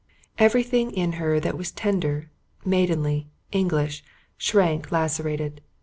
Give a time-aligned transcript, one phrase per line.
[0.39, 2.31] Everything in her that was tender,
[2.65, 4.03] maidenly, English,
[4.35, 5.61] shrank lacerated.